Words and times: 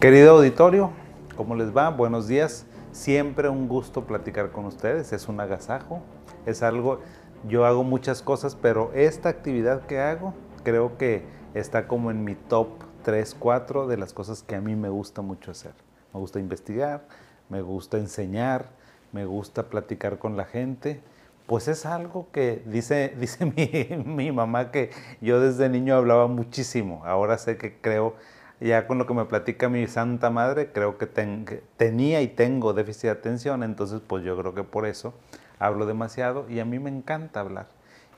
Querido 0.00 0.32
auditorio, 0.32 0.90
¿cómo 1.38 1.54
les 1.54 1.74
va? 1.74 1.88
Buenos 1.88 2.28
días. 2.28 2.66
Siempre 2.92 3.48
un 3.48 3.66
gusto 3.66 4.04
platicar 4.04 4.52
con 4.52 4.66
ustedes. 4.66 5.14
Es 5.14 5.26
un 5.26 5.40
agasajo. 5.40 6.02
Es 6.44 6.62
algo, 6.62 7.00
yo 7.48 7.64
hago 7.64 7.82
muchas 7.82 8.20
cosas, 8.20 8.56
pero 8.60 8.92
esta 8.92 9.30
actividad 9.30 9.86
que 9.86 9.98
hago 9.98 10.34
creo 10.64 10.98
que 10.98 11.24
está 11.54 11.88
como 11.88 12.10
en 12.10 12.24
mi 12.24 12.34
top 12.34 12.68
3, 13.04 13.36
4 13.38 13.86
de 13.86 13.96
las 13.96 14.12
cosas 14.12 14.42
que 14.42 14.54
a 14.54 14.60
mí 14.60 14.76
me 14.76 14.90
gusta 14.90 15.22
mucho 15.22 15.50
hacer. 15.50 15.72
Me 16.12 16.20
gusta 16.20 16.40
investigar, 16.40 17.08
me 17.48 17.62
gusta 17.62 17.96
enseñar, 17.96 18.66
me 19.12 19.24
gusta 19.24 19.70
platicar 19.70 20.18
con 20.18 20.36
la 20.36 20.44
gente. 20.44 21.00
Pues 21.46 21.68
es 21.68 21.86
algo 21.86 22.28
que 22.32 22.62
dice, 22.66 23.14
dice 23.18 23.46
mi, 23.46 24.04
mi 24.04 24.30
mamá 24.30 24.70
que 24.70 24.90
yo 25.22 25.40
desde 25.40 25.70
niño 25.70 25.96
hablaba 25.96 26.26
muchísimo. 26.26 27.02
Ahora 27.06 27.38
sé 27.38 27.56
que 27.56 27.80
creo 27.80 28.14
ya 28.60 28.86
con 28.86 28.98
lo 28.98 29.06
que 29.06 29.14
me 29.14 29.26
platica 29.26 29.68
mi 29.68 29.86
santa 29.86 30.30
madre, 30.30 30.72
creo 30.72 30.96
que 30.96 31.06
tenía 31.06 32.22
y 32.22 32.28
tengo 32.28 32.72
déficit 32.72 33.02
de 33.02 33.10
atención, 33.10 33.62
entonces 33.62 34.00
pues 34.06 34.24
yo 34.24 34.36
creo 34.38 34.54
que 34.54 34.64
por 34.64 34.86
eso 34.86 35.14
hablo 35.58 35.84
demasiado 35.86 36.48
y 36.48 36.60
a 36.60 36.64
mí 36.64 36.78
me 36.78 36.90
encanta 36.90 37.40
hablar. 37.40 37.66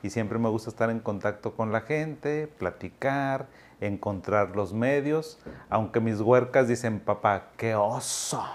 Y 0.01 0.11
siempre 0.11 0.39
me 0.39 0.47
gusta 0.47 0.69
estar 0.69 0.89
en 0.89 0.99
contacto 1.01 1.55
con 1.55 1.73
la 1.73 1.81
gente, 1.81 2.47
platicar, 2.47 3.47
encontrar 3.81 4.55
los 4.55 4.73
medios, 4.73 5.39
aunque 5.69 5.99
mis 5.99 6.21
huercas 6.21 6.69
dicen, 6.69 7.01
papá, 7.01 7.47
qué 7.57 7.75
oso, 7.75 8.45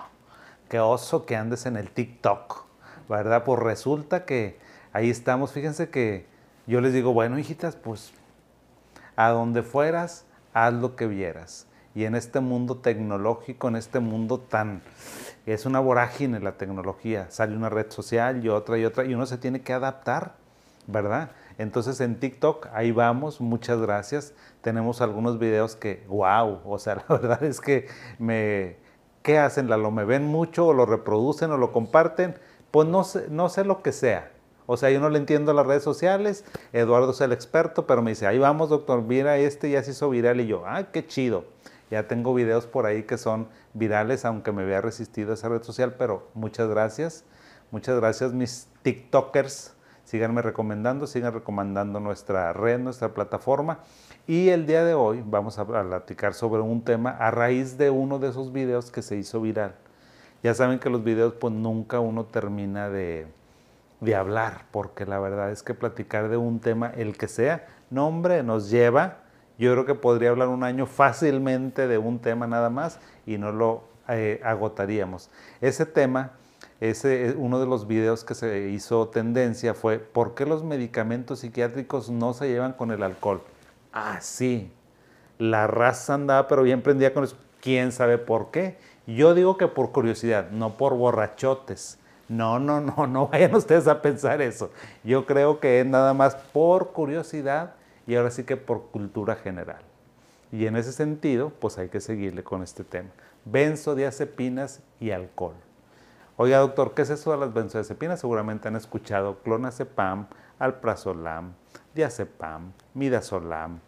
qué 0.71 0.81
oso 0.81 1.27
que 1.27 1.37
andes 1.37 1.67
en 1.67 1.77
el 1.77 1.91
TikTok, 1.91 2.65
¿verdad? 3.11 3.45
Pues 3.45 3.61
resulta 3.61 4.25
que 4.25 4.59
ahí 4.95 5.11
estamos, 5.11 5.53
fíjense 5.53 5.91
que 5.91 6.27
yo 6.67 6.81
les 6.81 6.95
digo, 6.95 7.13
bueno, 7.13 7.39
hijitas, 7.39 7.77
pues 7.77 8.15
a 9.17 9.29
donde 9.29 9.63
fueras, 9.63 10.25
haz 10.55 10.73
lo 10.73 10.97
que 10.97 11.07
vieras 11.07 11.69
y 11.95 12.05
en 12.05 12.15
este 12.15 12.41
mundo 12.41 12.77
tecnológico, 12.79 13.69
en 13.69 13.77
este 13.77 14.01
mundo 14.01 14.39
tan... 14.39 14.83
Es 15.47 15.67
una 15.67 15.79
vorágine 15.79 16.41
la 16.41 16.53
tecnología, 16.53 17.27
sale 17.31 17.55
una 17.55 17.69
red 17.69 17.91
social 17.91 18.45
y 18.45 18.49
otra 18.49 18.79
y 18.79 18.85
otra 18.85 19.05
y 19.05 19.15
uno 19.15 19.27
se 19.27 19.37
tiene 19.37 19.61
que 19.61 19.75
adaptar, 19.75 20.37
¿verdad? 20.87 21.33
Entonces 21.59 22.01
en 22.01 22.19
TikTok, 22.19 22.69
ahí 22.73 22.93
vamos, 22.93 23.41
muchas 23.41 23.81
gracias. 23.81 24.33
Tenemos 24.63 25.01
algunos 25.03 25.39
videos 25.39 25.77
que, 25.77 26.05
wow, 26.09 26.61
o 26.65 26.79
sea, 26.79 26.97
la 27.09 27.17
verdad 27.17 27.45
es 27.45 27.61
que 27.61 27.89
me... 28.19 28.83
¿Qué 29.23 29.39
hacen? 29.39 29.69
¿Lo 29.69 29.91
me 29.91 30.05
ven 30.05 30.27
mucho 30.27 30.67
o 30.67 30.75
lo 30.75 30.85
reproducen 30.85 31.51
o 31.51 31.57
lo 31.57 31.73
comparten? 31.73 32.35
Pues 32.71 32.87
no 32.89 33.05
sé, 33.05 33.27
no 33.31 33.49
sé 33.49 33.65
lo 33.65 33.83
que 33.83 33.93
sea. 33.93 34.31
O 34.67 34.77
sea, 34.77 34.91
yo 34.91 35.01
no 35.01 35.09
le 35.09 35.19
entiendo 35.19 35.53
las 35.53 35.67
redes 35.67 35.83
sociales, 35.83 36.45
Eduardo 36.73 37.11
es 37.13 37.21
el 37.21 37.33
experto, 37.33 37.87
pero 37.87 38.03
me 38.03 38.11
dice, 38.11 38.27
ahí 38.27 38.39
vamos, 38.39 38.71
doctor, 38.71 39.03
mira 39.03 39.37
este 39.37 39.71
ya 39.71 39.83
se 39.83 39.91
hizo 39.91 40.09
viral 40.11 40.41
y 40.41 40.47
yo, 40.47 40.65
ah, 40.67 40.85
qué 40.91 41.07
chido. 41.07 41.45
Ya 41.91 42.09
tengo 42.09 42.35
videos 42.35 42.67
por 42.67 42.87
ahí 42.87 43.05
que 43.05 43.19
son 43.19 43.49
virales, 43.73 44.25
aunque 44.25 44.53
me 44.53 44.63
había 44.63 44.81
resistido 44.81 45.33
a 45.33 45.35
esa 45.35 45.49
red 45.49 45.63
social, 45.63 45.95
pero 45.99 46.29
muchas 46.35 46.69
gracias. 46.69 47.25
Muchas 47.71 47.97
gracias 47.97 48.33
mis 48.33 48.69
TikTokers. 48.83 49.75
Síganme 50.05 50.43
recomendando, 50.43 51.07
sigan 51.07 51.33
recomendando 51.33 51.99
nuestra 51.99 52.53
red, 52.53 52.79
nuestra 52.79 53.15
plataforma. 53.15 53.81
Y 54.27 54.51
el 54.51 54.67
día 54.67 54.85
de 54.85 54.95
hoy 54.95 55.23
vamos 55.27 55.59
a 55.59 55.67
platicar 55.67 56.35
sobre 56.35 56.61
un 56.61 56.83
tema 56.83 57.11
a 57.11 57.31
raíz 57.31 57.79
de 57.79 57.91
uno 57.91 58.19
de 58.19 58.29
esos 58.29 58.53
videos 58.53 58.91
que 58.91 59.03
se 59.03 59.17
hizo 59.17 59.41
viral. 59.41 59.75
Ya 60.43 60.53
saben 60.53 60.79
que 60.79 60.91
los 60.91 61.03
videos 61.03 61.35
pues 61.35 61.55
nunca 61.55 62.01
uno 62.01 62.27
termina 62.27 62.91
de, 62.91 63.27
de 64.01 64.15
hablar, 64.15 64.67
porque 64.71 65.07
la 65.07 65.19
verdad 65.19 65.51
es 65.51 65.63
que 65.63 65.73
platicar 65.73 66.29
de 66.29 66.37
un 66.37 66.61
tema, 66.61 66.93
el 66.95 67.17
que 67.17 67.29
sea, 67.29 67.67
no 67.89 68.07
hombre, 68.07 68.43
nos 68.43 68.71
lleva 68.71 69.24
yo 69.59 69.73
creo 69.73 69.87
que 69.87 69.95
podría 69.95 70.31
hablar 70.31 70.49
un 70.49 70.65
año 70.65 70.87
fácilmente 70.87 71.87
de 71.87 71.99
un 71.99 72.19
tema 72.19 72.47
nada 72.47 72.71
más 72.71 72.99
y 73.27 73.39
no 73.39 73.53
lo 73.53 73.85
eh, 74.09 74.41
agotaríamos. 74.45 75.31
Ese 75.61 75.87
tema, 75.87 76.33
ese, 76.81 77.29
eh, 77.29 77.35
uno 77.37 77.61
de 77.61 77.67
los 77.67 77.87
videos 77.87 78.25
que 78.25 78.35
se 78.35 78.69
hizo 78.71 79.09
tendencia 79.09 79.75
fue 79.75 79.99
¿por 79.99 80.35
qué 80.35 80.45
los 80.45 80.65
medicamentos 80.65 81.41
psiquiátricos 81.41 82.11
no 82.11 82.35
se 82.35 82.49
llevan 82.49 82.73
con 82.73 82.91
el 82.91 83.03
alcohol? 83.03 83.43
Ah, 83.93 84.19
la 85.39 85.67
raza 85.67 86.15
andaba 86.15 86.49
pero 86.49 86.63
bien 86.63 86.83
prendida 86.83 87.13
con 87.13 87.25
eso. 87.25 87.37
¿Quién 87.61 87.93
sabe 87.93 88.19
por 88.19 88.51
qué? 88.51 88.77
Yo 89.07 89.35
digo 89.35 89.57
que 89.57 89.69
por 89.69 89.93
curiosidad, 89.93 90.51
no 90.51 90.77
por 90.77 90.95
borrachotes. 90.95 91.99
No, 92.29 92.59
no, 92.59 92.81
no, 92.81 93.07
no 93.07 93.29
vayan 93.33 93.55
ustedes 93.55 93.87
a 93.87 94.03
pensar 94.03 94.43
eso. 94.43 94.71
Yo 95.05 95.27
creo 95.27 95.61
que 95.61 95.81
es 95.81 95.87
nada 95.87 96.13
más 96.13 96.35
por 96.35 96.93
curiosidad 96.93 97.75
y 98.07 98.15
ahora 98.15 98.31
sí 98.31 98.45
que 98.45 98.57
por 98.57 98.91
cultura 98.91 99.37
general. 99.37 99.83
Y 100.53 100.67
en 100.67 100.77
ese 100.77 100.93
sentido, 100.93 101.51
pues 101.51 101.79
hay 101.79 101.89
que 101.89 102.01
seguirle 102.01 102.45
con 102.45 102.63
este 102.63 102.85
tema. 102.85 103.11
Benzodiazepinas 103.45 104.83
y 105.01 105.11
alcohol. 105.11 105.55
Oiga, 106.37 106.59
doctor, 106.59 106.95
¿qué 106.95 107.03
es 107.03 107.11
eso 107.11 107.31
de 107.33 107.39
las 107.39 107.55
benzodiazepinas? 107.55 108.21
Seguramente 108.21 108.69
han 108.69 108.77
escuchado 108.77 109.39
clonazepam, 109.43 110.27
alprazolam, 110.59 111.55
diazepam, 111.95 112.73
midazolam, 112.95 113.79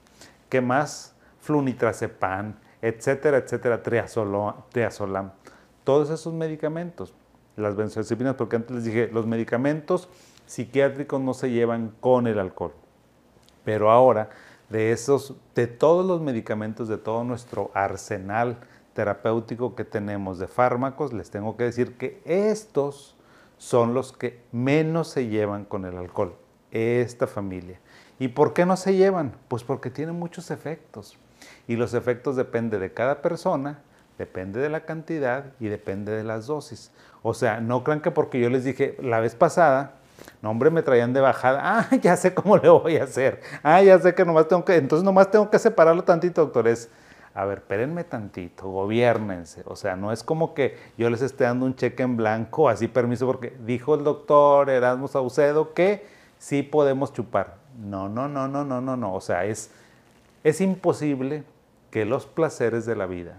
¿qué 0.48 0.60
más? 0.60 1.14
Flunitrazepam, 1.40 2.54
etcétera, 2.82 3.38
etcétera, 3.38 3.82
triazolam. 3.82 5.32
Todos 5.84 6.10
esos 6.10 6.34
medicamentos, 6.34 7.14
las 7.56 7.74
benzodiazepinas, 7.74 8.34
porque 8.34 8.56
antes 8.56 8.76
les 8.76 8.84
dije, 8.84 9.08
los 9.12 9.26
medicamentos 9.26 10.08
psiquiátricos 10.46 11.20
no 11.20 11.34
se 11.34 11.50
llevan 11.50 11.94
con 12.00 12.26
el 12.26 12.38
alcohol. 12.38 12.72
Pero 13.66 13.90
ahora, 13.90 14.30
de 14.70 14.92
esos, 14.92 15.34
de 15.56 15.66
todos 15.66 16.06
los 16.06 16.20
medicamentos, 16.20 16.86
de 16.86 16.98
todo 16.98 17.24
nuestro 17.24 17.72
arsenal 17.74 18.58
terapéutico 18.94 19.74
que 19.74 19.84
tenemos 19.84 20.38
de 20.38 20.46
fármacos, 20.46 21.12
les 21.12 21.30
tengo 21.30 21.56
que 21.56 21.64
decir 21.64 21.96
que 21.96 22.22
estos 22.24 23.16
son 23.58 23.92
los 23.92 24.12
que 24.12 24.40
menos 24.52 25.08
se 25.08 25.26
llevan 25.26 25.64
con 25.64 25.84
el 25.84 25.96
alcohol, 25.96 26.36
esta 26.70 27.26
familia. 27.26 27.80
¿Y 28.20 28.28
por 28.28 28.52
qué 28.52 28.64
no 28.66 28.76
se 28.76 28.94
llevan? 28.94 29.32
Pues 29.48 29.64
porque 29.64 29.90
tienen 29.90 30.14
muchos 30.14 30.52
efectos. 30.52 31.18
Y 31.66 31.74
los 31.74 31.92
efectos 31.92 32.36
dependen 32.36 32.78
de 32.78 32.94
cada 32.94 33.20
persona, 33.20 33.80
depende 34.16 34.60
de 34.60 34.68
la 34.68 34.84
cantidad 34.84 35.54
y 35.58 35.66
depende 35.66 36.12
de 36.12 36.22
las 36.22 36.46
dosis. 36.46 36.92
O 37.24 37.34
sea, 37.34 37.60
no 37.60 37.82
crean 37.82 38.00
que 38.00 38.12
porque 38.12 38.38
yo 38.38 38.48
les 38.48 38.62
dije 38.62 38.96
la 39.02 39.18
vez 39.18 39.34
pasada, 39.34 39.96
no, 40.42 40.50
hombre, 40.50 40.70
me 40.70 40.82
traían 40.82 41.12
de 41.12 41.20
bajada. 41.20 41.56
Ah, 41.90 41.96
ya 41.96 42.16
sé 42.16 42.34
cómo 42.34 42.56
le 42.56 42.68
voy 42.68 42.96
a 42.96 43.04
hacer. 43.04 43.40
Ah, 43.62 43.82
ya 43.82 43.98
sé 43.98 44.14
que 44.14 44.24
nomás 44.24 44.48
tengo 44.48 44.64
que, 44.64 44.76
entonces 44.76 45.04
nomás 45.04 45.30
tengo 45.30 45.50
que 45.50 45.58
separarlo 45.58 46.04
tantito, 46.04 46.42
doctores. 46.42 46.88
A 47.34 47.44
ver, 47.44 47.58
espérenme 47.58 48.04
tantito, 48.04 48.68
gobiernense. 48.68 49.62
O 49.66 49.76
sea, 49.76 49.94
no 49.96 50.12
es 50.12 50.22
como 50.22 50.54
que 50.54 50.78
yo 50.96 51.10
les 51.10 51.20
esté 51.20 51.44
dando 51.44 51.66
un 51.66 51.76
cheque 51.76 52.02
en 52.02 52.16
blanco, 52.16 52.68
así 52.68 52.88
permiso, 52.88 53.26
porque 53.26 53.54
dijo 53.66 53.94
el 53.94 54.04
doctor 54.04 54.70
Erasmo 54.70 55.06
Saucedo 55.08 55.74
que 55.74 56.06
sí 56.38 56.62
podemos 56.62 57.12
chupar. 57.12 57.56
No, 57.78 58.08
no, 58.08 58.28
no, 58.28 58.48
no, 58.48 58.64
no, 58.64 58.80
no, 58.80 58.96
no. 58.96 59.14
O 59.14 59.20
sea, 59.20 59.44
es, 59.44 59.70
es 60.44 60.60
imposible 60.60 61.44
que 61.90 62.04
los 62.04 62.26
placeres 62.26 62.86
de 62.86 62.96
la 62.96 63.06
vida, 63.06 63.36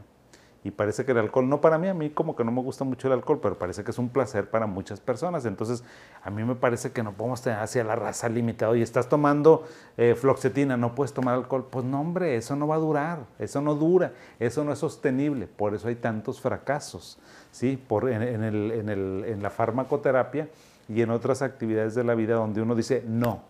y 0.64 0.72
parece 0.72 1.06
que 1.06 1.12
el 1.12 1.20
alcohol, 1.20 1.48
no 1.48 1.62
para 1.62 1.78
mí, 1.78 1.88
a 1.88 1.94
mí 1.94 2.10
como 2.10 2.36
que 2.36 2.44
no 2.44 2.52
me 2.52 2.62
gusta 2.62 2.84
mucho 2.84 3.08
el 3.08 3.14
alcohol, 3.14 3.40
pero 3.42 3.58
parece 3.58 3.84
que 3.84 3.92
es 3.92 4.00
un 4.00 4.10
placer 4.10 4.50
para 4.50 4.66
muchas 4.66 5.00
personas. 5.00 5.46
Entonces, 5.46 5.84
a 6.24 6.30
mí 6.30 6.44
me 6.44 6.56
parece 6.56 6.92
que 6.92 7.04
no 7.04 7.14
podemos 7.14 7.42
tener 7.42 7.60
hacia 7.60 7.84
la 7.84 7.96
raza 7.96 8.28
limitada. 8.28 8.76
Y 8.76 8.82
estás 8.82 9.08
tomando 9.08 9.66
eh, 9.98 10.16
floxetina, 10.16 10.76
no 10.76 10.96
puedes 10.96 11.14
tomar 11.14 11.36
alcohol. 11.36 11.68
Pues 11.70 11.86
no, 11.86 12.02
hombre, 12.02 12.36
eso 12.36 12.56
no 12.56 12.68
va 12.68 12.76
a 12.76 12.80
durar, 12.80 13.20
eso 13.40 13.62
no 13.62 13.76
dura, 13.76 14.14
eso 14.40 14.64
no 14.64 14.74
es 14.74 14.80
sostenible. 14.80 15.48
Por 15.48 15.74
eso 15.76 15.88
hay 15.88 15.96
tantos 15.96 16.42
fracasos, 16.42 17.20
¿sí? 17.52 17.78
Por, 17.78 18.10
en, 18.10 18.24
el, 18.24 18.72
en, 18.72 18.90
el, 18.90 19.26
en 19.26 19.44
la 19.44 19.50
farmacoterapia 19.50 20.50
y 20.90 21.02
en 21.02 21.12
otras 21.12 21.44
actividades 21.44 21.94
de 21.96 22.04
la 22.04 22.16
vida 22.16 22.36
donde 22.36 22.62
uno 22.62 22.76
dice 22.76 23.04
no. 23.08 23.44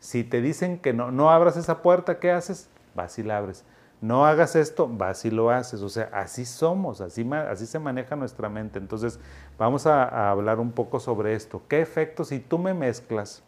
Si 0.00 0.24
te 0.24 0.42
dicen 0.42 0.78
que 0.78 0.92
no, 0.92 1.10
no 1.10 1.30
abras 1.30 1.56
esa 1.56 1.80
puerta, 1.80 2.18
¿qué 2.18 2.32
haces? 2.32 2.68
Vas 2.94 3.18
y 3.18 3.22
la 3.22 3.38
abres 3.38 3.64
no 4.04 4.26
hagas 4.26 4.54
esto, 4.54 4.86
vas 4.86 5.24
y 5.24 5.30
lo 5.30 5.48
haces. 5.48 5.80
O 5.80 5.88
sea, 5.88 6.10
así 6.12 6.44
somos, 6.44 7.00
así, 7.00 7.26
así 7.32 7.64
se 7.64 7.78
maneja 7.78 8.16
nuestra 8.16 8.50
mente. 8.50 8.78
Entonces, 8.78 9.18
vamos 9.56 9.86
a, 9.86 10.30
hablar 10.30 10.60
un 10.60 10.72
poco 10.72 11.00
sobre 11.00 11.34
esto. 11.34 11.62
¿Qué 11.68 11.80
efectos 11.80 12.28
si 12.28 12.38
tú 12.38 12.58
me 12.58 12.74
mezclas 12.74 13.42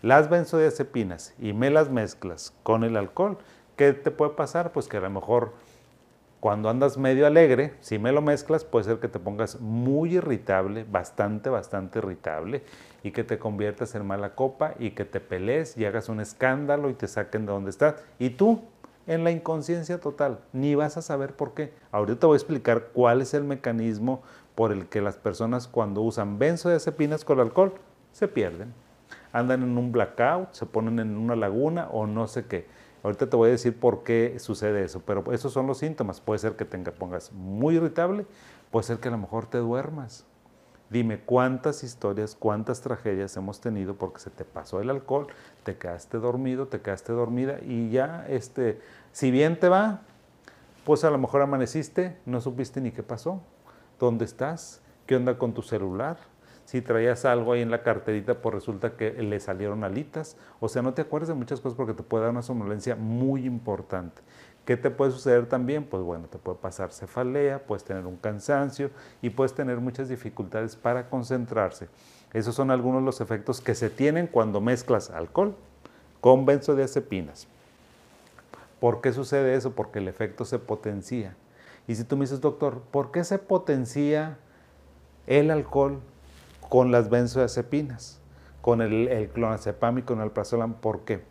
las 0.00 0.30
benzodiazepinas 0.30 1.34
y 1.38 1.52
me 1.52 1.68
las 1.68 1.90
mezclas 1.90 2.54
con 2.62 2.82
el 2.82 2.96
alcohol? 2.96 3.36
¿Qué 3.76 3.92
te 3.92 4.10
puede 4.10 4.30
pasar? 4.32 4.72
Pues 4.72 4.88
que 4.88 4.96
a 4.96 5.00
lo 5.00 5.10
mejor 5.10 5.52
cuando 6.40 6.70
andas 6.70 6.96
medio 6.96 7.26
alegre, 7.26 7.74
si 7.80 7.98
me 7.98 8.10
lo 8.10 8.22
mezclas, 8.22 8.64
puede 8.64 8.86
ser 8.86 9.00
que 9.00 9.08
te 9.08 9.18
pongas 9.18 9.60
muy 9.60 10.16
irritable, 10.16 10.86
bastante, 10.90 11.50
bastante 11.50 11.98
irritable, 11.98 12.62
y 13.02 13.10
que 13.10 13.22
te 13.22 13.38
conviertas 13.38 13.94
en 13.94 14.06
mala 14.06 14.34
copa 14.34 14.74
y 14.78 14.92
que 14.92 15.04
te 15.04 15.20
pelees 15.20 15.76
y 15.76 15.84
hagas 15.84 16.08
un 16.08 16.20
escándalo 16.20 16.88
y 16.88 16.94
te 16.94 17.06
saquen 17.06 17.44
de 17.44 17.52
donde 17.52 17.68
estás. 17.68 17.96
Y 18.18 18.30
tú 18.30 18.62
en 19.06 19.24
la 19.24 19.30
inconsciencia 19.30 20.00
total, 20.00 20.40
ni 20.52 20.74
vas 20.74 20.96
a 20.96 21.02
saber 21.02 21.34
por 21.34 21.54
qué. 21.54 21.72
Ahorita 21.92 22.20
te 22.20 22.26
voy 22.26 22.34
a 22.34 22.38
explicar 22.38 22.88
cuál 22.92 23.20
es 23.20 23.34
el 23.34 23.44
mecanismo 23.44 24.22
por 24.54 24.72
el 24.72 24.86
que 24.86 25.00
las 25.00 25.16
personas 25.16 25.68
cuando 25.68 26.00
usan 26.02 26.38
benzodiazepinas 26.38 27.24
con 27.24 27.40
alcohol 27.40 27.74
se 28.12 28.28
pierden. 28.28 28.72
Andan 29.32 29.62
en 29.62 29.76
un 29.76 29.92
blackout, 29.92 30.52
se 30.52 30.66
ponen 30.66 30.98
en 31.00 31.16
una 31.16 31.36
laguna 31.36 31.88
o 31.90 32.06
no 32.06 32.26
sé 32.28 32.46
qué. 32.46 32.66
Ahorita 33.02 33.28
te 33.28 33.36
voy 33.36 33.48
a 33.48 33.52
decir 33.52 33.78
por 33.78 34.02
qué 34.02 34.38
sucede 34.38 34.84
eso, 34.84 35.02
pero 35.04 35.30
esos 35.32 35.52
son 35.52 35.66
los 35.66 35.78
síntomas. 35.78 36.20
Puede 36.20 36.38
ser 36.38 36.56
que 36.56 36.64
te 36.64 36.78
pongas 36.92 37.32
muy 37.32 37.76
irritable, 37.76 38.26
puede 38.70 38.84
ser 38.84 38.98
que 38.98 39.08
a 39.08 39.10
lo 39.10 39.18
mejor 39.18 39.46
te 39.46 39.58
duermas. 39.58 40.24
Dime 40.94 41.18
cuántas 41.18 41.82
historias, 41.82 42.36
cuántas 42.36 42.80
tragedias 42.80 43.36
hemos 43.36 43.60
tenido 43.60 43.96
porque 43.96 44.20
se 44.20 44.30
te 44.30 44.44
pasó 44.44 44.80
el 44.80 44.90
alcohol, 44.90 45.26
te 45.64 45.76
quedaste 45.76 46.18
dormido, 46.18 46.68
te 46.68 46.82
quedaste 46.82 47.12
dormida 47.12 47.58
y 47.62 47.90
ya, 47.90 48.24
este, 48.28 48.80
si 49.10 49.32
bien 49.32 49.58
te 49.58 49.68
va, 49.68 50.02
pues 50.84 51.02
a 51.02 51.10
lo 51.10 51.18
mejor 51.18 51.42
amaneciste, 51.42 52.16
no 52.26 52.40
supiste 52.40 52.80
ni 52.80 52.92
qué 52.92 53.02
pasó, 53.02 53.42
dónde 53.98 54.24
estás, 54.24 54.82
qué 55.04 55.16
onda 55.16 55.36
con 55.36 55.52
tu 55.52 55.62
celular, 55.62 56.16
si 56.64 56.80
traías 56.80 57.24
algo 57.24 57.52
ahí 57.52 57.60
en 57.60 57.72
la 57.72 57.82
carterita, 57.82 58.40
pues 58.40 58.54
resulta 58.54 58.96
que 58.96 59.12
le 59.14 59.38
salieron 59.40 59.84
alitas. 59.84 60.36
O 60.60 60.68
sea, 60.68 60.80
no 60.80 60.94
te 60.94 61.02
acuerdas 61.02 61.28
de 61.28 61.34
muchas 61.34 61.60
cosas 61.60 61.76
porque 61.76 61.92
te 61.92 62.02
puede 62.02 62.22
dar 62.22 62.30
una 62.30 62.42
somnolencia 62.42 62.96
muy 62.96 63.46
importante. 63.46 64.22
¿Qué 64.64 64.76
te 64.76 64.90
puede 64.90 65.10
suceder 65.10 65.46
también? 65.46 65.84
Pues 65.84 66.02
bueno, 66.02 66.26
te 66.26 66.38
puede 66.38 66.58
pasar 66.58 66.90
cefalea, 66.90 67.64
puedes 67.66 67.84
tener 67.84 68.06
un 68.06 68.16
cansancio 68.16 68.90
y 69.20 69.30
puedes 69.30 69.54
tener 69.54 69.78
muchas 69.78 70.08
dificultades 70.08 70.74
para 70.76 71.08
concentrarse. 71.08 71.88
Esos 72.32 72.54
son 72.54 72.70
algunos 72.70 73.02
de 73.02 73.06
los 73.06 73.20
efectos 73.20 73.60
que 73.60 73.74
se 73.74 73.90
tienen 73.90 74.26
cuando 74.26 74.60
mezclas 74.60 75.10
alcohol 75.10 75.54
con 76.20 76.46
benzodiazepinas. 76.46 77.46
¿Por 78.80 79.00
qué 79.00 79.12
sucede 79.12 79.54
eso? 79.54 79.72
Porque 79.72 79.98
el 79.98 80.08
efecto 80.08 80.44
se 80.44 80.58
potencia. 80.58 81.36
Y 81.86 81.94
si 81.94 82.04
tú 82.04 82.16
me 82.16 82.24
dices, 82.24 82.40
doctor, 82.40 82.80
¿por 82.90 83.10
qué 83.10 83.24
se 83.24 83.38
potencia 83.38 84.38
el 85.26 85.50
alcohol 85.50 86.00
con 86.68 86.90
las 86.90 87.10
benzodiazepinas, 87.10 88.20
con 88.60 88.80
el, 88.80 89.08
el 89.08 89.28
clonazepam 89.28 89.98
y 89.98 90.02
con 90.02 90.20
el 90.20 90.30
prazolam. 90.30 90.74
¿Por 90.74 91.00
qué? 91.00 91.22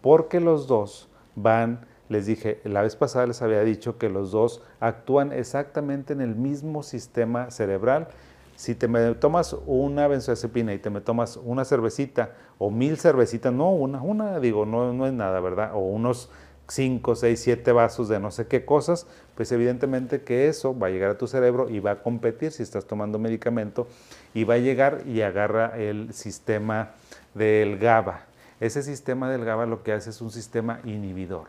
Porque 0.00 0.40
los 0.40 0.66
dos 0.66 1.08
van, 1.34 1.86
les 2.08 2.26
dije, 2.26 2.60
la 2.64 2.82
vez 2.82 2.96
pasada 2.96 3.26
les 3.26 3.42
había 3.42 3.62
dicho 3.62 3.98
que 3.98 4.08
los 4.08 4.30
dos 4.30 4.62
actúan 4.80 5.32
exactamente 5.32 6.12
en 6.12 6.20
el 6.20 6.34
mismo 6.34 6.82
sistema 6.82 7.50
cerebral. 7.50 8.08
Si 8.56 8.74
te 8.74 8.88
me 8.88 9.14
tomas 9.14 9.56
una 9.66 10.08
benzodiazepina 10.08 10.72
y 10.72 10.78
te 10.78 10.88
me 10.88 11.00
tomas 11.00 11.36
una 11.36 11.64
cervecita 11.64 12.30
o 12.58 12.70
mil 12.70 12.96
cervecitas, 12.96 13.52
no 13.52 13.70
una, 13.70 14.00
una 14.00 14.40
digo, 14.40 14.64
no, 14.64 14.92
no 14.92 15.06
es 15.06 15.12
nada, 15.12 15.40
¿verdad? 15.40 15.72
O 15.74 15.80
unos 15.80 16.30
5, 16.68 17.14
6, 17.14 17.40
7 17.40 17.72
vasos 17.72 18.08
de 18.08 18.18
no 18.18 18.30
sé 18.30 18.46
qué 18.46 18.64
cosas, 18.64 19.06
pues 19.34 19.52
evidentemente 19.52 20.22
que 20.22 20.48
eso 20.48 20.76
va 20.76 20.88
a 20.88 20.90
llegar 20.90 21.10
a 21.10 21.18
tu 21.18 21.26
cerebro 21.26 21.68
y 21.68 21.80
va 21.80 21.92
a 21.92 22.02
competir 22.02 22.52
si 22.52 22.62
estás 22.62 22.86
tomando 22.86 23.18
medicamento 23.18 23.86
y 24.34 24.44
va 24.44 24.54
a 24.54 24.58
llegar 24.58 25.02
y 25.06 25.20
agarra 25.20 25.78
el 25.78 26.12
sistema 26.12 26.92
del 27.34 27.78
GABA. 27.78 28.24
Ese 28.58 28.82
sistema 28.82 29.30
del 29.30 29.44
GABA 29.44 29.66
lo 29.66 29.82
que 29.82 29.92
hace 29.92 30.10
es 30.10 30.20
un 30.20 30.30
sistema 30.30 30.80
inhibidor. 30.84 31.48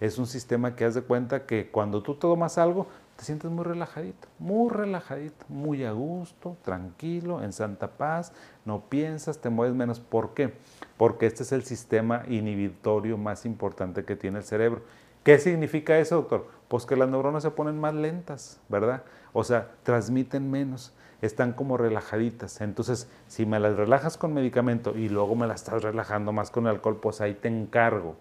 Es 0.00 0.18
un 0.18 0.26
sistema 0.26 0.76
que 0.76 0.84
haz 0.84 0.94
de 0.94 1.02
cuenta 1.02 1.46
que 1.46 1.70
cuando 1.70 2.02
tú 2.02 2.14
tomas 2.14 2.58
algo, 2.58 2.86
te 3.16 3.24
sientes 3.24 3.50
muy 3.50 3.64
relajadito, 3.64 4.28
muy 4.38 4.70
relajadito, 4.70 5.46
muy 5.48 5.84
a 5.84 5.92
gusto, 5.92 6.58
tranquilo, 6.62 7.42
en 7.42 7.54
santa 7.54 7.88
paz, 7.88 8.32
no 8.66 8.82
piensas, 8.90 9.38
te 9.38 9.48
mueves 9.48 9.74
menos. 9.74 10.00
¿Por 10.00 10.34
qué? 10.34 10.52
Porque 10.98 11.24
este 11.24 11.44
es 11.44 11.52
el 11.52 11.64
sistema 11.64 12.24
inhibitorio 12.28 13.16
más 13.16 13.46
importante 13.46 14.04
que 14.04 14.16
tiene 14.16 14.38
el 14.38 14.44
cerebro. 14.44 14.82
¿Qué 15.22 15.38
significa 15.38 15.98
eso, 15.98 16.16
doctor? 16.16 16.46
Pues 16.68 16.84
que 16.84 16.94
las 16.94 17.08
neuronas 17.08 17.42
se 17.42 17.50
ponen 17.50 17.80
más 17.80 17.94
lentas, 17.94 18.60
¿verdad? 18.68 19.02
O 19.32 19.44
sea, 19.44 19.70
transmiten 19.82 20.50
menos, 20.50 20.92
están 21.22 21.54
como 21.54 21.78
relajaditas. 21.78 22.60
Entonces, 22.60 23.08
si 23.28 23.46
me 23.46 23.58
las 23.58 23.76
relajas 23.76 24.18
con 24.18 24.34
medicamento 24.34 24.94
y 24.94 25.08
luego 25.08 25.34
me 25.36 25.46
las 25.46 25.62
estás 25.62 25.82
relajando 25.82 26.32
más 26.32 26.50
con 26.50 26.66
alcohol, 26.66 26.98
pues 27.00 27.22
ahí 27.22 27.32
te 27.32 27.48
encargo 27.48 28.16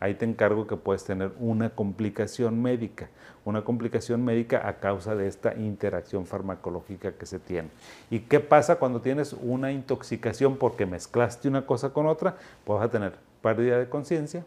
ahí 0.00 0.14
te 0.14 0.24
encargo 0.24 0.66
que 0.66 0.76
puedes 0.76 1.04
tener 1.04 1.32
una 1.38 1.70
complicación 1.70 2.60
médica, 2.62 3.08
una 3.44 3.64
complicación 3.64 4.24
médica 4.24 4.68
a 4.68 4.80
causa 4.80 5.14
de 5.14 5.26
esta 5.26 5.54
interacción 5.54 6.26
farmacológica 6.26 7.12
que 7.12 7.26
se 7.26 7.38
tiene. 7.38 7.68
¿Y 8.10 8.20
qué 8.20 8.40
pasa 8.40 8.76
cuando 8.76 9.00
tienes 9.00 9.32
una 9.32 9.72
intoxicación 9.72 10.56
porque 10.56 10.86
mezclaste 10.86 11.48
una 11.48 11.66
cosa 11.66 11.90
con 11.90 12.06
otra? 12.06 12.36
Pues 12.64 12.78
vas 12.78 12.86
a 12.86 12.90
tener 12.90 13.14
pérdida 13.42 13.78
de 13.78 13.88
conciencia, 13.88 14.44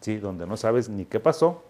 ¿sí? 0.00 0.16
donde 0.16 0.46
no 0.46 0.56
sabes 0.56 0.88
ni 0.88 1.04
qué 1.04 1.20
pasó. 1.20 1.62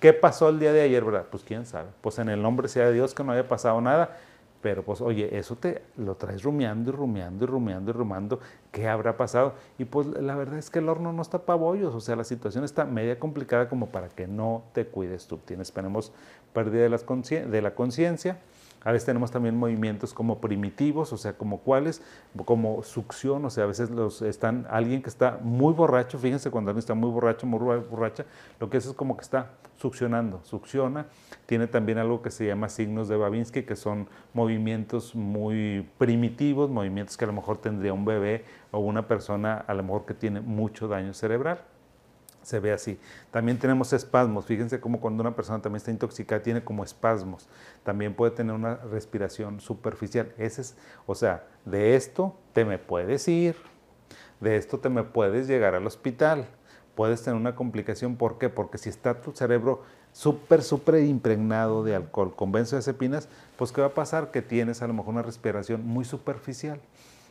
¿Qué 0.00 0.12
pasó 0.12 0.50
el 0.50 0.58
día 0.58 0.72
de 0.72 0.82
ayer, 0.82 1.02
verdad? 1.02 1.26
Pues 1.30 1.42
quién 1.42 1.64
sabe. 1.64 1.88
Pues 2.02 2.18
en 2.18 2.28
el 2.28 2.42
nombre 2.42 2.68
sea 2.68 2.86
de 2.86 2.92
Dios 2.92 3.14
que 3.14 3.24
no 3.24 3.32
haya 3.32 3.48
pasado 3.48 3.80
nada, 3.80 4.18
pero 4.62 4.82
pues, 4.82 5.00
oye, 5.00 5.36
eso 5.38 5.56
te 5.56 5.82
lo 5.96 6.14
traes 6.16 6.42
rumiando 6.42 6.90
y 6.90 6.94
rumiando 6.94 7.44
y 7.44 7.46
rumiando 7.46 7.90
y 7.90 7.94
rumiando. 7.94 8.40
¿Qué 8.72 8.88
habrá 8.88 9.16
pasado? 9.16 9.54
Y 9.78 9.84
pues 9.84 10.06
la 10.06 10.34
verdad 10.34 10.58
es 10.58 10.70
que 10.70 10.78
el 10.80 10.88
horno 10.88 11.12
no 11.12 11.22
está 11.22 11.40
para 11.40 11.58
bollos. 11.58 11.94
O 11.94 12.00
sea, 12.00 12.16
la 12.16 12.24
situación 12.24 12.64
está 12.64 12.84
media 12.84 13.18
complicada 13.18 13.68
como 13.68 13.88
para 13.88 14.08
que 14.08 14.26
no 14.26 14.64
te 14.72 14.86
cuides 14.86 15.26
tú. 15.26 15.38
Tienes, 15.38 15.72
tenemos 15.72 16.12
pérdida 16.52 16.88
de, 16.88 17.46
de 17.46 17.62
la 17.62 17.74
conciencia. 17.74 18.38
A 18.82 18.92
veces 18.92 19.06
tenemos 19.06 19.30
también 19.30 19.56
movimientos 19.56 20.14
como 20.14 20.40
primitivos, 20.40 21.12
o 21.12 21.16
sea, 21.16 21.32
como 21.32 21.58
cuáles, 21.58 22.02
como 22.44 22.82
succión, 22.82 23.44
o 23.44 23.50
sea, 23.50 23.64
a 23.64 23.66
veces 23.66 23.90
los 23.90 24.22
están, 24.22 24.66
alguien 24.70 25.02
que 25.02 25.08
está 25.08 25.40
muy 25.42 25.72
borracho, 25.72 26.18
fíjense 26.18 26.50
cuando 26.50 26.70
alguien 26.70 26.80
está 26.80 26.94
muy 26.94 27.10
borracho, 27.10 27.46
muy 27.46 27.58
borracha, 27.58 28.24
lo 28.60 28.70
que 28.70 28.76
hace 28.76 28.90
es 28.90 28.94
como 28.94 29.16
que 29.16 29.22
está 29.22 29.50
succionando, 29.76 30.40
succiona. 30.44 31.06
Tiene 31.46 31.66
también 31.66 31.98
algo 31.98 32.22
que 32.22 32.30
se 32.30 32.46
llama 32.46 32.68
signos 32.68 33.08
de 33.08 33.16
Babinski, 33.16 33.64
que 33.64 33.76
son 33.76 34.08
movimientos 34.34 35.14
muy 35.14 35.88
primitivos, 35.98 36.70
movimientos 36.70 37.16
que 37.16 37.24
a 37.24 37.28
lo 37.28 37.34
mejor 37.34 37.58
tendría 37.58 37.92
un 37.92 38.04
bebé 38.04 38.44
o 38.70 38.78
una 38.78 39.06
persona 39.06 39.64
a 39.66 39.74
lo 39.74 39.82
mejor 39.82 40.06
que 40.06 40.14
tiene 40.14 40.40
mucho 40.40 40.88
daño 40.88 41.12
cerebral 41.12 41.60
se 42.46 42.60
ve 42.60 42.72
así. 42.72 42.96
También 43.32 43.58
tenemos 43.58 43.92
espasmos. 43.92 44.46
Fíjense 44.46 44.78
cómo 44.78 45.00
cuando 45.00 45.20
una 45.20 45.34
persona 45.34 45.60
también 45.60 45.78
está 45.78 45.90
intoxicada 45.90 46.42
tiene 46.42 46.62
como 46.62 46.84
espasmos. 46.84 47.48
También 47.82 48.14
puede 48.14 48.30
tener 48.30 48.54
una 48.54 48.76
respiración 48.76 49.60
superficial. 49.60 50.32
Ese 50.38 50.60
es, 50.60 50.76
o 51.06 51.16
sea, 51.16 51.44
de 51.64 51.96
esto 51.96 52.36
te 52.52 52.64
me 52.64 52.78
puedes 52.78 53.26
ir, 53.26 53.56
de 54.40 54.56
esto 54.56 54.78
te 54.78 54.88
me 54.88 55.02
puedes 55.02 55.48
llegar 55.48 55.74
al 55.74 55.88
hospital. 55.88 56.46
Puedes 56.94 57.20
tener 57.20 57.36
una 57.36 57.56
complicación. 57.56 58.14
¿Por 58.14 58.38
qué? 58.38 58.48
Porque 58.48 58.78
si 58.78 58.90
está 58.90 59.20
tu 59.20 59.32
cerebro 59.32 59.82
súper, 60.12 60.62
súper 60.62 61.02
impregnado 61.02 61.82
de 61.82 61.96
alcohol 61.96 62.36
con 62.36 62.52
benzodiazepinas, 62.52 63.28
pues 63.56 63.72
¿qué 63.72 63.80
va 63.80 63.88
a 63.88 63.94
pasar? 63.94 64.30
Que 64.30 64.40
tienes 64.40 64.82
a 64.82 64.86
lo 64.86 64.94
mejor 64.94 65.14
una 65.14 65.22
respiración 65.22 65.84
muy 65.84 66.04
superficial 66.04 66.78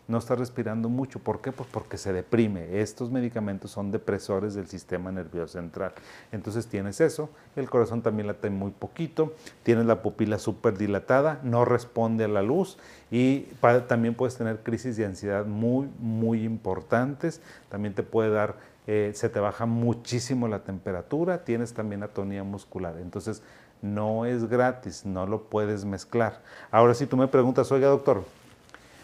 no 0.07 0.17
está 0.17 0.35
respirando 0.35 0.89
mucho. 0.89 1.19
¿Por 1.19 1.41
qué? 1.41 1.51
Pues 1.51 1.67
porque 1.71 1.97
se 1.97 2.13
deprime. 2.13 2.81
Estos 2.81 3.11
medicamentos 3.11 3.71
son 3.71 3.91
depresores 3.91 4.53
del 4.53 4.67
sistema 4.67 5.11
nervioso 5.11 5.53
central. 5.53 5.93
Entonces 6.31 6.67
tienes 6.67 7.01
eso, 7.01 7.29
el 7.55 7.69
corazón 7.69 8.01
también 8.01 8.27
late 8.27 8.49
muy 8.49 8.71
poquito, 8.71 9.33
tienes 9.63 9.85
la 9.85 10.01
pupila 10.01 10.37
súper 10.37 10.77
dilatada, 10.77 11.39
no 11.43 11.65
responde 11.65 12.25
a 12.25 12.27
la 12.27 12.41
luz 12.41 12.77
y 13.11 13.47
también 13.87 14.15
puedes 14.15 14.37
tener 14.37 14.59
crisis 14.59 14.97
de 14.97 15.05
ansiedad 15.05 15.45
muy, 15.45 15.89
muy 15.99 16.43
importantes. 16.43 17.41
También 17.69 17.93
te 17.93 18.03
puede 18.03 18.29
dar, 18.29 18.55
eh, 18.87 19.11
se 19.15 19.29
te 19.29 19.39
baja 19.39 19.65
muchísimo 19.65 20.47
la 20.47 20.59
temperatura, 20.59 21.43
tienes 21.43 21.73
también 21.73 22.03
atonía 22.03 22.43
muscular. 22.43 22.95
Entonces, 23.01 23.41
no 23.81 24.25
es 24.25 24.49
gratis, 24.49 25.05
no 25.05 25.25
lo 25.27 25.43
puedes 25.43 25.85
mezclar. 25.85 26.41
Ahora, 26.71 26.93
si 26.93 27.05
tú 27.05 27.17
me 27.17 27.27
preguntas, 27.27 27.71
oiga 27.71 27.87
doctor, 27.87 28.23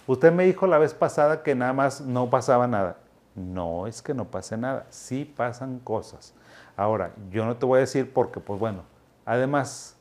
Usted 0.07 0.31
me 0.31 0.45
dijo 0.45 0.67
la 0.67 0.77
vez 0.77 0.93
pasada 0.93 1.43
que 1.43 1.55
nada 1.55 1.73
más 1.73 2.01
no 2.01 2.29
pasaba 2.29 2.67
nada. 2.67 2.97
No 3.35 3.87
es 3.87 4.01
que 4.01 4.13
no 4.13 4.25
pase 4.25 4.57
nada, 4.57 4.85
sí 4.89 5.25
pasan 5.25 5.79
cosas. 5.79 6.33
Ahora, 6.75 7.11
yo 7.31 7.45
no 7.45 7.55
te 7.55 7.65
voy 7.65 7.77
a 7.77 7.81
decir 7.81 8.11
porque, 8.11 8.39
pues 8.39 8.59
bueno, 8.59 8.83
además, 9.25 9.95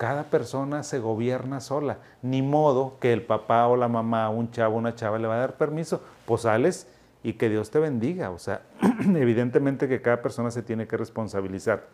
cada 0.00 0.24
persona 0.24 0.82
se 0.82 0.98
gobierna 0.98 1.60
sola. 1.60 1.98
Ni 2.22 2.42
modo 2.42 2.98
que 3.00 3.12
el 3.12 3.22
papá 3.22 3.66
o 3.68 3.76
la 3.76 3.88
mamá, 3.88 4.30
un 4.30 4.50
chavo, 4.50 4.78
una 4.78 4.94
chava 4.94 5.18
le 5.18 5.28
va 5.28 5.34
a 5.34 5.40
dar 5.40 5.56
permiso. 5.58 6.00
Pues 6.24 6.42
sales 6.42 6.88
y 7.22 7.34
que 7.34 7.50
Dios 7.50 7.70
te 7.70 7.78
bendiga. 7.78 8.30
O 8.30 8.38
sea, 8.38 8.62
evidentemente 9.14 9.88
que 9.88 10.00
cada 10.00 10.22
persona 10.22 10.50
se 10.50 10.62
tiene 10.62 10.88
que 10.88 10.96
responsabilizar. 10.96 11.86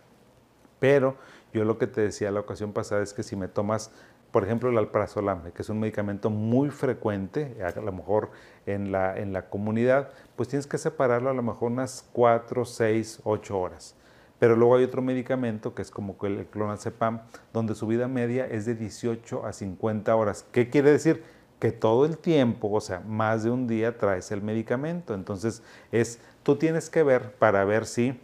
Pero 0.78 1.16
yo 1.52 1.64
lo 1.64 1.78
que 1.78 1.86
te 1.86 2.00
decía 2.00 2.30
la 2.30 2.40
ocasión 2.40 2.72
pasada 2.72 3.02
es 3.02 3.12
que 3.12 3.22
si 3.22 3.34
me 3.34 3.48
tomas 3.48 3.90
por 4.36 4.44
ejemplo, 4.44 4.68
el 4.68 4.76
alprazolam, 4.76 5.50
que 5.50 5.62
es 5.62 5.70
un 5.70 5.80
medicamento 5.80 6.28
muy 6.28 6.68
frecuente, 6.68 7.56
a 7.64 7.80
lo 7.80 7.90
mejor 7.90 8.32
en 8.66 8.92
la, 8.92 9.16
en 9.16 9.32
la 9.32 9.48
comunidad, 9.48 10.10
pues 10.36 10.50
tienes 10.50 10.66
que 10.66 10.76
separarlo 10.76 11.30
a 11.30 11.32
lo 11.32 11.42
mejor 11.42 11.72
unas 11.72 12.06
4, 12.12 12.66
6, 12.66 13.20
8 13.24 13.58
horas. 13.58 13.94
Pero 14.38 14.54
luego 14.54 14.76
hay 14.76 14.84
otro 14.84 15.00
medicamento 15.00 15.74
que 15.74 15.80
es 15.80 15.90
como 15.90 16.18
el 16.24 16.44
clonazepam, 16.48 17.22
donde 17.54 17.74
su 17.74 17.86
vida 17.86 18.08
media 18.08 18.44
es 18.44 18.66
de 18.66 18.74
18 18.74 19.46
a 19.46 19.54
50 19.54 20.14
horas. 20.14 20.44
¿Qué 20.52 20.68
quiere 20.68 20.92
decir? 20.92 21.22
Que 21.58 21.72
todo 21.72 22.04
el 22.04 22.18
tiempo, 22.18 22.70
o 22.70 22.82
sea, 22.82 23.00
más 23.00 23.42
de 23.42 23.50
un 23.50 23.66
día 23.66 23.96
traes 23.96 24.30
el 24.32 24.42
medicamento. 24.42 25.14
Entonces, 25.14 25.62
es, 25.92 26.20
tú 26.42 26.56
tienes 26.56 26.90
que 26.90 27.02
ver 27.02 27.32
para 27.36 27.64
ver 27.64 27.86
si 27.86 28.20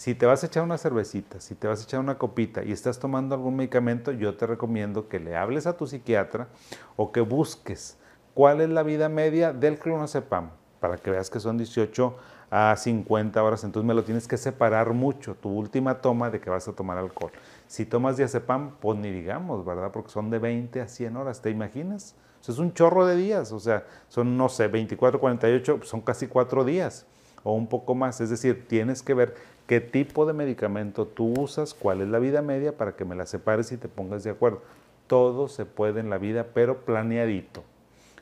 si 0.00 0.14
te 0.14 0.24
vas 0.24 0.42
a 0.42 0.46
echar 0.46 0.62
una 0.62 0.78
cervecita, 0.78 1.40
si 1.40 1.54
te 1.54 1.68
vas 1.68 1.80
a 1.80 1.82
echar 1.82 2.00
una 2.00 2.16
copita 2.16 2.64
y 2.64 2.72
estás 2.72 2.98
tomando 2.98 3.34
algún 3.34 3.56
medicamento, 3.56 4.12
yo 4.12 4.34
te 4.34 4.46
recomiendo 4.46 5.10
que 5.10 5.20
le 5.20 5.36
hables 5.36 5.66
a 5.66 5.76
tu 5.76 5.86
psiquiatra 5.86 6.48
o 6.96 7.12
que 7.12 7.20
busques 7.20 7.98
cuál 8.32 8.62
es 8.62 8.70
la 8.70 8.82
vida 8.82 9.10
media 9.10 9.52
del 9.52 9.78
clonazepam. 9.78 10.52
para 10.80 10.96
que 10.96 11.10
veas 11.10 11.28
que 11.28 11.38
son 11.38 11.58
18 11.58 12.16
a 12.50 12.74
50 12.74 13.42
horas, 13.42 13.62
entonces 13.62 13.86
me 13.86 13.92
lo 13.92 14.02
tienes 14.02 14.26
que 14.26 14.38
separar 14.38 14.94
mucho, 14.94 15.34
tu 15.34 15.50
última 15.50 16.00
toma 16.00 16.30
de 16.30 16.40
que 16.40 16.48
vas 16.48 16.66
a 16.66 16.72
tomar 16.72 16.96
alcohol. 16.96 17.32
Si 17.66 17.84
tomas 17.84 18.16
diazepam, 18.16 18.76
pues 18.80 18.98
ni 18.98 19.10
digamos, 19.10 19.66
¿verdad? 19.66 19.92
Porque 19.92 20.08
son 20.08 20.30
de 20.30 20.38
20 20.38 20.80
a 20.80 20.88
100 20.88 21.14
horas, 21.18 21.42
¿te 21.42 21.50
imaginas? 21.50 22.16
es 22.40 22.58
un 22.58 22.72
chorro 22.72 23.04
de 23.04 23.16
días, 23.16 23.52
o 23.52 23.60
sea, 23.60 23.84
son, 24.08 24.38
no 24.38 24.48
sé, 24.48 24.66
24, 24.68 25.20
48, 25.20 25.80
son 25.82 26.00
casi 26.00 26.26
cuatro 26.26 26.64
días 26.64 27.06
o 27.42 27.52
un 27.54 27.66
poco 27.66 27.94
más. 27.94 28.20
Es 28.20 28.30
decir, 28.30 28.66
tienes 28.68 29.02
que 29.02 29.14
ver 29.14 29.34
qué 29.70 29.80
tipo 29.80 30.26
de 30.26 30.32
medicamento 30.32 31.06
tú 31.06 31.32
usas, 31.38 31.74
cuál 31.74 32.00
es 32.00 32.08
la 32.08 32.18
vida 32.18 32.42
media 32.42 32.76
para 32.76 32.96
que 32.96 33.04
me 33.04 33.14
la 33.14 33.24
separes 33.24 33.70
y 33.70 33.76
te 33.76 33.86
pongas 33.86 34.24
de 34.24 34.30
acuerdo. 34.30 34.62
Todo 35.06 35.46
se 35.46 35.64
puede 35.64 36.00
en 36.00 36.10
la 36.10 36.18
vida, 36.18 36.48
pero 36.52 36.80
planeadito. 36.80 37.62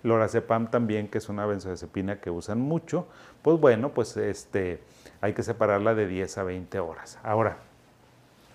Lorazepam 0.03 0.71
también, 0.71 1.09
que 1.09 1.17
es 1.17 1.31
una 1.31 1.47
benzodiazepina 1.47 2.21
que 2.21 2.29
usan 2.29 2.61
mucho, 2.61 3.07
pues 3.41 3.59
bueno, 3.59 3.95
pues 3.95 4.15
este, 4.19 4.83
hay 5.23 5.33
que 5.33 5.43
separarla 5.43 5.95
de 5.95 6.07
10 6.07 6.37
a 6.37 6.43
20 6.43 6.81
horas. 6.81 7.19
Ahora, 7.23 7.57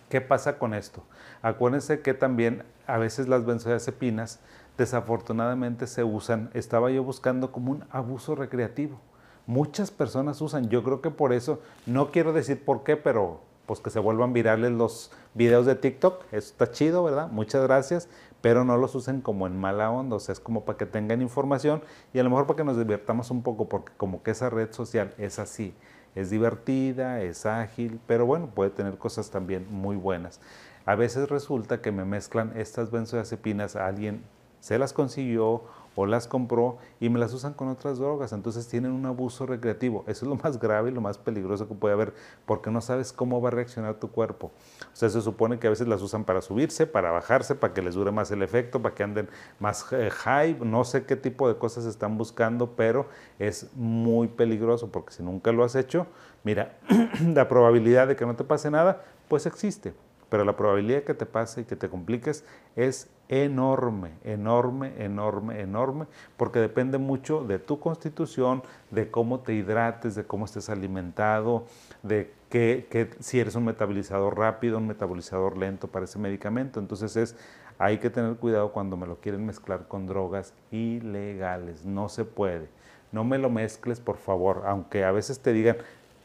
¿qué 0.09 0.21
pasa 0.21 0.59
con 0.59 0.75
esto? 0.75 1.01
Acuérdense 1.41 2.01
que 2.01 2.13
también 2.13 2.62
a 2.85 3.00
veces 3.00 3.27
las 3.27 3.43
benzodiazepinas 3.43 4.39
desafortunadamente 4.77 5.88
se 5.88 6.03
usan, 6.03 6.51
estaba 6.53 6.91
yo 6.91 7.03
buscando 7.03 7.51
como 7.51 7.71
un 7.71 7.85
abuso 7.89 8.35
recreativo. 8.35 9.00
Muchas 9.45 9.91
personas 9.91 10.41
usan, 10.41 10.69
yo 10.69 10.83
creo 10.83 11.01
que 11.01 11.12
por 11.12 11.33
eso, 11.33 11.59
no 11.85 12.12
quiero 12.12 12.31
decir 12.31 12.63
por 12.63 12.83
qué, 12.83 12.95
pero 12.95 13.41
pues 13.65 13.79
que 13.79 13.89
se 13.89 14.00
vuelvan 14.00 14.33
virales 14.33 14.71
los 14.71 15.12
videos 15.33 15.65
de 15.65 15.75
TikTok, 15.75 16.23
eso 16.31 16.51
está 16.51 16.71
chido, 16.71 17.03
¿verdad? 17.03 17.29
Muchas 17.29 17.63
gracias, 17.63 18.09
pero 18.41 18.65
no 18.65 18.77
los 18.77 18.93
usen 18.95 19.21
como 19.21 19.47
en 19.47 19.57
mala 19.57 19.89
onda, 19.89 20.17
o 20.17 20.19
sea, 20.19 20.33
es 20.33 20.39
como 20.39 20.65
para 20.65 20.77
que 20.77 20.85
tengan 20.85 21.21
información 21.21 21.81
y 22.13 22.19
a 22.19 22.23
lo 22.23 22.29
mejor 22.29 22.45
para 22.45 22.57
que 22.57 22.63
nos 22.63 22.77
divirtamos 22.77 23.31
un 23.31 23.41
poco, 23.41 23.69
porque 23.69 23.93
como 23.97 24.21
que 24.23 24.31
esa 24.31 24.50
red 24.50 24.71
social 24.71 25.13
es 25.17 25.39
así, 25.39 25.73
es 26.15 26.29
divertida, 26.29 27.21
es 27.21 27.45
ágil, 27.45 28.00
pero 28.05 28.25
bueno, 28.25 28.47
puede 28.47 28.69
tener 28.69 28.97
cosas 28.97 29.29
también 29.29 29.67
muy 29.69 29.95
buenas. 29.95 30.41
A 30.85 30.95
veces 30.95 31.29
resulta 31.29 31.81
que 31.81 31.93
me 31.93 32.03
mezclan 32.03 32.51
estas 32.57 32.91
benzodiazepinas 32.91 33.77
alguien 33.77 34.23
se 34.59 34.79
las 34.79 34.93
consiguió 34.93 35.63
o 35.95 36.05
las 36.05 36.27
compró 36.27 36.77
y 37.00 37.09
me 37.09 37.19
las 37.19 37.33
usan 37.33 37.53
con 37.53 37.67
otras 37.67 38.00
drogas. 38.00 38.33
Entonces 38.33 38.67
tienen 38.67 38.91
un 38.91 39.05
abuso 39.05 39.45
recreativo. 39.45 40.03
Eso 40.07 40.25
es 40.25 40.29
lo 40.29 40.35
más 40.35 40.59
grave 40.59 40.89
y 40.89 40.93
lo 40.93 41.01
más 41.01 41.17
peligroso 41.17 41.67
que 41.67 41.75
puede 41.75 41.93
haber 41.93 42.13
porque 42.45 42.71
no 42.71 42.81
sabes 42.81 43.13
cómo 43.13 43.41
va 43.41 43.50
a 43.50 43.51
reaccionar 43.51 43.95
tu 43.95 44.09
cuerpo. 44.09 44.51
O 44.81 44.95
sea, 44.95 45.09
se 45.09 45.21
supone 45.21 45.59
que 45.59 45.67
a 45.67 45.69
veces 45.69 45.88
las 45.88 46.01
usan 46.01 46.23
para 46.23 46.41
subirse, 46.41 46.88
para 46.88 47.12
bajarse, 47.12 47.55
para 47.55 47.73
que 47.73 47.81
les 47.81 47.95
dure 47.95 48.12
más 48.12 48.31
el 48.31 48.41
efecto, 48.41 48.81
para 48.81 48.95
que 48.95 49.03
anden 49.03 49.29
más 49.59 49.85
eh, 49.91 50.09
high. 50.09 50.57
No 50.62 50.83
sé 50.83 51.05
qué 51.05 51.15
tipo 51.15 51.47
de 51.47 51.57
cosas 51.57 51.85
están 51.85 52.17
buscando, 52.17 52.75
pero 52.75 53.07
es 53.39 53.69
muy 53.75 54.27
peligroso 54.27 54.91
porque 54.91 55.13
si 55.13 55.23
nunca 55.23 55.51
lo 55.51 55.63
has 55.63 55.75
hecho, 55.75 56.07
mira, 56.43 56.77
la 57.33 57.47
probabilidad 57.47 58.07
de 58.07 58.15
que 58.15 58.25
no 58.25 58.35
te 58.35 58.43
pase 58.43 58.71
nada, 58.71 59.03
pues 59.27 59.45
existe 59.45 59.93
pero 60.33 60.45
la 60.45 60.57
probabilidad 60.57 60.97
de 60.97 61.03
que 61.03 61.13
te 61.13 61.27
pase 61.27 61.62
y 61.62 61.63
que 61.65 61.75
te 61.75 61.89
compliques 61.89 62.43
es 62.75 63.07
enorme, 63.41 64.11
enorme, 64.23 64.93
enorme, 65.03 65.59
enorme, 65.61 66.05
porque 66.37 66.59
depende 66.59 66.99
mucho 66.99 67.43
de 67.43 67.57
tu 67.57 67.79
constitución, 67.79 68.61
de 68.91 69.09
cómo 69.09 69.39
te 69.39 69.53
hidrates, 69.53 70.13
de 70.13 70.23
cómo 70.23 70.45
estés 70.45 70.69
alimentado, 70.69 71.65
de 72.03 72.31
que, 72.49 73.09
si 73.19 73.39
eres 73.39 73.55
un 73.55 73.65
metabolizador 73.65 74.37
rápido, 74.37 74.77
un 74.77 74.85
metabolizador 74.85 75.57
lento 75.57 75.87
para 75.87 76.05
ese 76.05 76.19
medicamento. 76.19 76.79
Entonces 76.79 77.15
es, 77.15 77.35
hay 77.79 77.97
que 77.97 78.11
tener 78.11 78.35
cuidado 78.35 78.71
cuando 78.71 78.97
me 78.97 79.07
lo 79.07 79.15
quieren 79.15 79.43
mezclar 79.45 79.87
con 79.87 80.05
drogas 80.05 80.53
ilegales, 80.69 81.85
no 81.85 82.09
se 82.09 82.25
puede. 82.25 82.67
No 83.11 83.23
me 83.23 83.39
lo 83.39 83.49
mezcles, 83.49 83.99
por 83.99 84.17
favor, 84.17 84.63
aunque 84.67 85.03
a 85.03 85.11
veces 85.11 85.39
te 85.39 85.53
digan, 85.53 85.77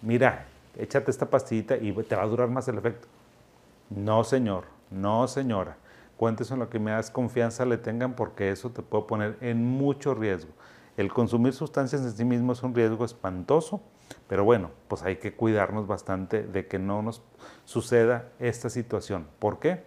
mira, 0.02 0.44
échate 0.76 1.10
esta 1.10 1.26
pastillita 1.26 1.76
y 1.76 1.92
te 1.92 2.16
va 2.16 2.22
a 2.22 2.26
durar 2.26 2.48
más 2.48 2.68
el 2.68 2.76
efecto. 2.76 3.08
No, 3.88 4.24
señor, 4.24 4.64
no, 4.90 5.26
señora. 5.26 5.76
Cuéntese 6.18 6.54
en 6.54 6.60
lo 6.60 6.68
que 6.68 6.80
me 6.80 6.90
das 6.90 7.12
confianza 7.12 7.64
le 7.64 7.78
tengan 7.78 8.14
porque 8.14 8.50
eso 8.50 8.70
te 8.70 8.82
puede 8.82 9.04
poner 9.04 9.38
en 9.40 9.64
mucho 9.64 10.14
riesgo. 10.14 10.50
El 10.96 11.12
consumir 11.12 11.52
sustancias 11.52 12.02
en 12.02 12.10
sí 12.10 12.24
mismo 12.24 12.52
es 12.52 12.62
un 12.64 12.74
riesgo 12.74 13.04
espantoso, 13.04 13.80
pero 14.26 14.42
bueno, 14.42 14.72
pues 14.88 15.04
hay 15.04 15.16
que 15.16 15.32
cuidarnos 15.32 15.86
bastante 15.86 16.42
de 16.42 16.66
que 16.66 16.80
no 16.80 17.02
nos 17.02 17.22
suceda 17.64 18.30
esta 18.40 18.68
situación. 18.68 19.28
¿Por 19.38 19.60
qué? 19.60 19.84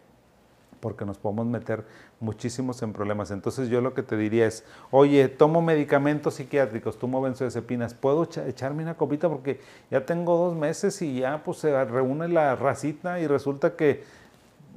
Porque 0.79 1.03
nos 1.03 1.17
podemos 1.17 1.47
meter 1.47 1.85
muchísimos 2.21 2.81
en 2.81 2.93
problemas. 2.93 3.29
Entonces 3.31 3.67
yo 3.67 3.81
lo 3.81 3.93
que 3.93 4.01
te 4.01 4.15
diría 4.15 4.47
es, 4.47 4.63
oye, 4.89 5.27
tomo 5.27 5.61
medicamentos 5.61 6.35
psiquiátricos, 6.35 6.97
tomo 6.97 7.21
benzodiazepinas, 7.21 7.93
¿puedo 7.93 8.23
echarme 8.23 8.83
una 8.83 8.95
copita? 8.95 9.27
Porque 9.27 9.59
ya 9.89 10.05
tengo 10.05 10.37
dos 10.37 10.55
meses 10.55 11.01
y 11.01 11.19
ya 11.19 11.43
pues 11.43 11.57
se 11.57 11.83
reúne 11.83 12.29
la 12.29 12.55
racita 12.55 13.19
y 13.19 13.27
resulta 13.27 13.75
que, 13.75 14.20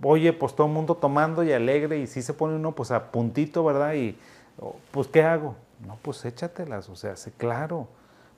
oye, 0.04 0.32
pues 0.32 0.54
todo 0.54 0.66
el 0.66 0.72
mundo 0.72 0.94
tomando 0.94 1.42
y 1.42 1.52
alegre 1.52 1.98
y 1.98 2.06
si 2.06 2.22
se 2.22 2.34
pone 2.34 2.56
uno 2.56 2.72
pues 2.72 2.90
a 2.90 3.10
puntito, 3.10 3.64
¿verdad? 3.64 3.94
Y 3.94 4.16
pues 4.90 5.08
¿qué 5.08 5.22
hago? 5.22 5.56
No, 5.86 5.98
pues 6.02 6.24
échatelas, 6.24 6.88
o 6.88 6.96
sea, 6.96 7.16
sé 7.16 7.32
claro 7.32 7.88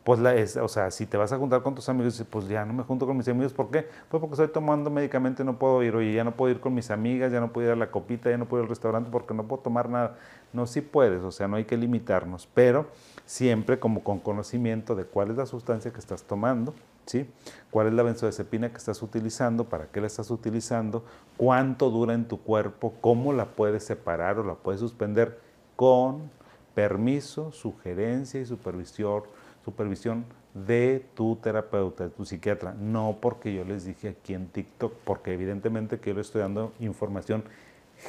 pues 0.06 0.20
la, 0.20 0.36
es, 0.36 0.56
o 0.56 0.68
sea, 0.68 0.92
si 0.92 1.04
te 1.04 1.16
vas 1.16 1.32
a 1.32 1.36
juntar 1.36 1.64
con 1.64 1.74
tus 1.74 1.88
amigos, 1.88 2.24
pues 2.30 2.46
ya 2.46 2.64
no 2.64 2.72
me 2.72 2.84
junto 2.84 3.08
con 3.08 3.16
mis 3.16 3.26
amigos, 3.26 3.52
¿por 3.52 3.72
qué? 3.72 3.88
Pues 4.08 4.20
porque 4.20 4.34
estoy 4.34 4.46
tomando 4.46 4.88
medicamento 4.88 5.42
y 5.42 5.44
no 5.44 5.58
puedo 5.58 5.82
ir, 5.82 5.96
oye, 5.96 6.12
ya 6.12 6.22
no 6.22 6.30
puedo 6.36 6.52
ir 6.52 6.60
con 6.60 6.72
mis 6.74 6.92
amigas, 6.92 7.32
ya 7.32 7.40
no 7.40 7.52
puedo 7.52 7.66
ir 7.66 7.72
a 7.72 7.76
la 7.76 7.90
copita, 7.90 8.30
ya 8.30 8.38
no 8.38 8.46
puedo 8.46 8.62
ir 8.62 8.66
al 8.66 8.68
restaurante 8.68 9.10
porque 9.10 9.34
no 9.34 9.48
puedo 9.48 9.62
tomar 9.62 9.88
nada. 9.88 10.16
No, 10.52 10.68
sí 10.68 10.80
puedes, 10.80 11.24
o 11.24 11.32
sea, 11.32 11.48
no 11.48 11.56
hay 11.56 11.64
que 11.64 11.76
limitarnos, 11.76 12.48
pero 12.54 12.86
siempre 13.24 13.80
como 13.80 14.04
con 14.04 14.20
conocimiento 14.20 14.94
de 14.94 15.06
cuál 15.06 15.32
es 15.32 15.38
la 15.38 15.46
sustancia 15.46 15.92
que 15.92 15.98
estás 15.98 16.22
tomando, 16.22 16.72
¿sí? 17.06 17.30
¿Cuál 17.70 17.88
es 17.88 17.94
la 17.94 18.02
benzodiazepina 18.02 18.70
que 18.70 18.76
estás 18.76 19.02
utilizando? 19.02 19.68
¿Para 19.68 19.86
qué 19.86 20.00
la 20.00 20.06
estás 20.06 20.30
utilizando? 20.30 21.04
¿Cuánto 21.36 21.90
dura 21.90 22.14
en 22.14 22.28
tu 22.28 22.42
cuerpo? 22.42 22.94
¿Cómo 23.00 23.32
la 23.32 23.46
puedes 23.56 23.84
separar 23.84 24.38
o 24.38 24.44
la 24.44 24.54
puedes 24.54 24.80
suspender? 24.80 25.40
Con 25.76 26.30
permiso, 26.74 27.52
sugerencia 27.52 28.40
y 28.40 28.44
supervisión 28.44 29.22
supervisión 29.66 30.24
de 30.54 31.04
tu 31.14 31.36
terapeuta, 31.36 32.04
de 32.04 32.10
tu 32.10 32.24
psiquiatra, 32.24 32.72
no 32.72 33.18
porque 33.20 33.52
yo 33.52 33.64
les 33.64 33.84
dije 33.84 34.10
aquí 34.10 34.32
en 34.32 34.46
TikTok, 34.46 34.92
porque 35.04 35.32
evidentemente 35.32 35.98
que 35.98 36.10
yo 36.10 36.14
le 36.14 36.20
estoy 36.20 36.40
dando 36.40 36.72
información 36.78 37.42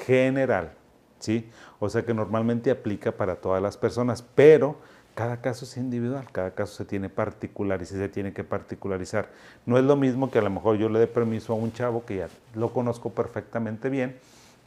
general, 0.05 0.73
¿sí? 1.17 1.49
O 1.79 1.89
sea 1.89 2.05
que 2.05 2.13
normalmente 2.13 2.69
aplica 2.69 3.11
para 3.11 3.37
todas 3.37 3.59
las 3.59 3.75
personas, 3.75 4.21
pero 4.21 4.77
cada 5.17 5.41
caso 5.41 5.65
es 5.65 5.75
individual, 5.77 6.27
cada 6.31 6.51
caso 6.51 6.75
se 6.75 6.85
tiene 6.85 7.09
particular 7.09 7.81
y 7.81 7.85
se 7.85 8.07
tiene 8.07 8.33
que 8.33 8.43
particularizar. 8.43 9.29
No 9.65 9.79
es 9.79 9.83
lo 9.83 9.95
mismo 9.95 10.29
que 10.29 10.37
a 10.37 10.43
lo 10.43 10.51
mejor 10.51 10.77
yo 10.77 10.89
le 10.89 10.99
dé 10.99 11.07
permiso 11.07 11.53
a 11.53 11.55
un 11.55 11.73
chavo 11.73 12.05
que 12.05 12.17
ya 12.17 12.29
lo 12.53 12.71
conozco 12.71 13.09
perfectamente 13.09 13.89
bien, 13.89 14.15